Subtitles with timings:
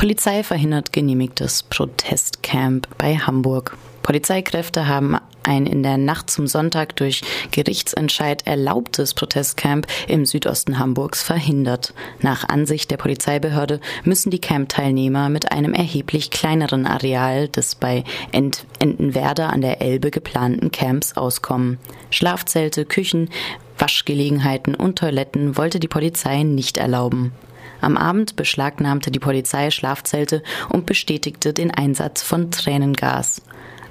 [0.00, 3.76] Polizei verhindert genehmigtes Protestcamp bei Hamburg.
[4.02, 11.22] Polizeikräfte haben ein in der Nacht zum Sonntag durch Gerichtsentscheid erlaubtes Protestcamp im Südosten Hamburgs
[11.22, 11.92] verhindert.
[12.22, 18.64] Nach Ansicht der Polizeibehörde müssen die Camp-Teilnehmer mit einem erheblich kleineren Areal des bei Ent
[18.78, 21.76] Entenwerder an der Elbe geplanten Camps auskommen.
[22.08, 23.28] Schlafzelte, Küchen,
[23.76, 27.32] Waschgelegenheiten und Toiletten wollte die Polizei nicht erlauben.
[27.80, 33.42] Am Abend beschlagnahmte die Polizei Schlafzelte und bestätigte den Einsatz von Tränengas.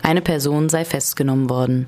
[0.03, 1.88] Eine Person sei festgenommen worden.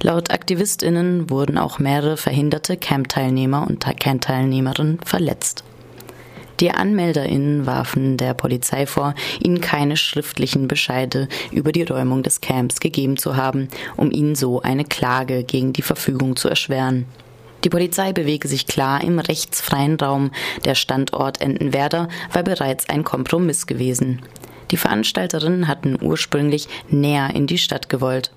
[0.00, 5.64] Laut AktivistInnen wurden auch mehrere verhinderte Camp-Teilnehmer und Camp-Teilnehmerinnen verletzt.
[6.60, 12.78] Die AnmelderInnen warfen der Polizei vor, ihnen keine schriftlichen Bescheide über die Räumung des Camps
[12.78, 17.06] gegeben zu haben, um ihnen so eine Klage gegen die Verfügung zu erschweren.
[17.64, 20.32] Die Polizei bewege sich klar im rechtsfreien Raum.
[20.64, 24.22] Der Standort Entenwerder war bereits ein Kompromiss gewesen.
[24.70, 28.32] Die Veranstalterinnen hatten ursprünglich näher in die Stadt gewollt.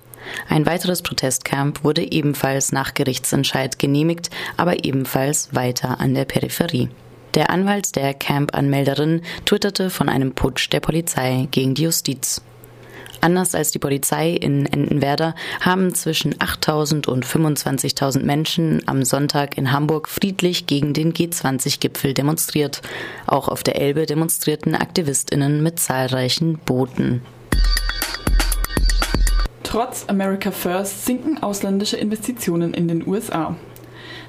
[0.48, 6.88] Ein weiteres Protestcamp wurde ebenfalls nach Gerichtsentscheid genehmigt, aber ebenfalls weiter an der Peripherie.
[7.34, 12.42] Der Anwalt der Camp-Anmelderin twitterte von einem Putsch der Polizei gegen die Justiz.
[13.20, 19.72] Anders als die Polizei in Entenwerder haben zwischen 8.000 und 25.000 Menschen am Sonntag in
[19.72, 22.82] Hamburg friedlich gegen den G20-Gipfel demonstriert.
[23.26, 27.22] Auch auf der Elbe demonstrierten Aktivistinnen mit zahlreichen Booten.
[29.62, 33.56] Trotz America First sinken ausländische Investitionen in den USA.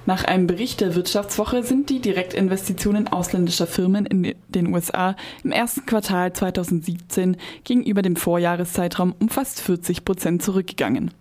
[0.08, 5.86] Nach einem Bericht der Wirtschaftswoche sind die Direktinvestitionen ausländischer Firmen in den USA im ersten
[5.86, 11.12] Quartal 2017 gegenüber dem Vorjahreszeitraum um fast 40 Prozent zurückgegangen.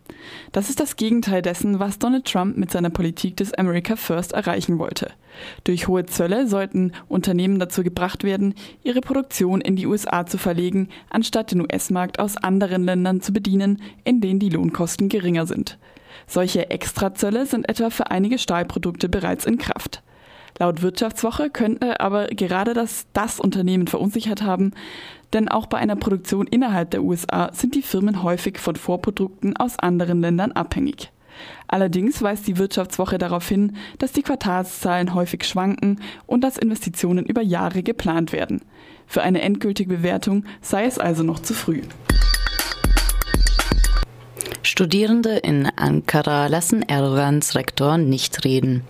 [0.53, 4.79] Das ist das Gegenteil dessen, was Donald Trump mit seiner Politik des America First erreichen
[4.79, 5.11] wollte.
[5.65, 10.91] Durch hohe Zölle sollten Unternehmen dazu gebracht werden, ihre Produktion in die USA zu verlegen,
[11.11, 15.77] anstatt den US-Markt aus anderen Ländern zu bedienen, in denen die Lohnkosten geringer sind.
[16.27, 20.03] Solche Extrazölle sind etwa für einige Stahlprodukte bereits in Kraft.
[20.59, 24.73] Laut Wirtschaftswoche könnte aber gerade das, das Unternehmen verunsichert haben,
[25.33, 29.79] denn auch bei einer Produktion innerhalb der USA sind die Firmen häufig von Vorprodukten aus
[29.79, 31.11] anderen Ländern abhängig.
[31.69, 37.43] Allerdings weist die Wirtschaftswoche darauf hin, dass die Quartalszahlen häufig schwanken und dass Investitionen über
[37.43, 38.63] Jahre geplant werden.
[39.07, 41.83] Für eine endgültige Bewertung sei es also noch zu früh.
[44.77, 48.83] Studierende in Ankara lassen Erdogans Rektor nicht reden.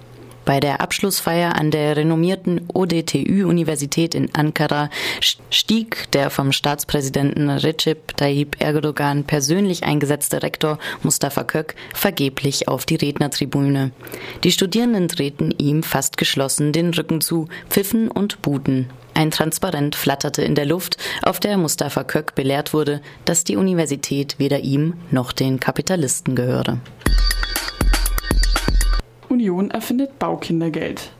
[0.44, 8.56] Bei der Abschlussfeier an der renommierten ODTÜ-Universität in Ankara stieg der vom Staatspräsidenten Recep Tayyip
[8.58, 13.92] Erdogan persönlich eingesetzte Rektor Mustafa Kök vergeblich auf die Rednertribüne.
[14.42, 18.88] Die Studierenden drehten ihm fast geschlossen den Rücken zu, pfiffen und buhten.
[19.16, 24.34] Ein Transparent flatterte in der Luft, auf der Mustafa Kök belehrt wurde, dass die Universität
[24.38, 26.80] weder ihm noch den Kapitalisten gehöre.
[29.30, 31.12] Union erfindet Baukindergeld.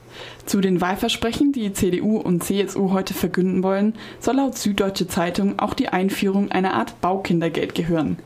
[0.45, 5.73] Zu den Wahlversprechen, die CDU und CSU heute verkünden wollen, soll laut Süddeutsche Zeitung auch
[5.73, 8.17] die Einführung einer Art Baukindergeld gehören.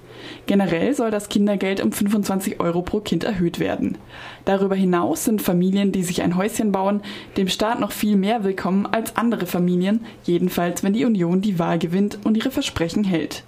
[0.46, 3.98] Generell soll das Kindergeld um 25 Euro pro Kind erhöht werden.
[4.46, 7.02] Darüber hinaus sind Familien, die sich ein Häuschen bauen,
[7.38, 11.80] dem Staat noch viel mehr willkommen als andere Familien, jedenfalls wenn die Union die Wahl
[11.80, 13.44] gewinnt und ihre Versprechen hält.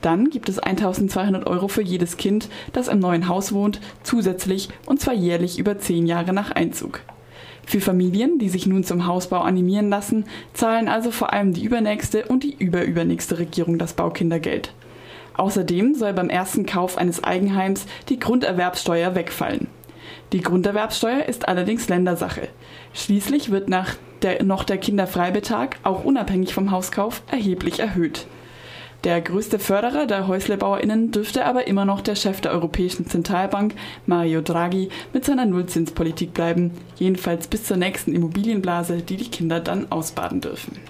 [0.00, 5.00] Dann gibt es 1200 Euro für jedes Kind, das im neuen Haus wohnt, zusätzlich und
[5.00, 7.00] zwar jährlich über zehn Jahre nach Einzug.
[7.68, 10.24] Für Familien, die sich nun zum Hausbau animieren lassen,
[10.54, 14.72] zahlen also vor allem die übernächste und die überübernächste Regierung das Baukindergeld.
[15.34, 19.66] Außerdem soll beim ersten Kauf eines Eigenheims die Grunderwerbssteuer wegfallen.
[20.32, 22.48] Die Grunderwerbssteuer ist allerdings Ländersache.
[22.94, 28.26] Schließlich wird nach der, noch der Kinderfreibetrag, auch unabhängig vom Hauskauf, erheblich erhöht.
[29.04, 33.74] Der größte Förderer der HäuslerbauerInnen dürfte aber immer noch der Chef der Europäischen Zentralbank,
[34.06, 39.92] Mario Draghi, mit seiner Nullzinspolitik bleiben, jedenfalls bis zur nächsten Immobilienblase, die die Kinder dann
[39.92, 40.78] ausbaden dürfen.